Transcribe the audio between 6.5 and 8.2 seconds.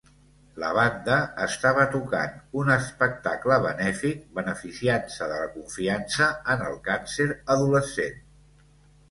en el càncer adolescent.